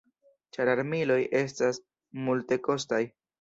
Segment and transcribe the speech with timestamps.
[0.55, 1.79] Ĉar armiloj estas
[2.29, 3.03] multekostaj.